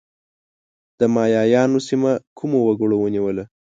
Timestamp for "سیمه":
1.87-2.11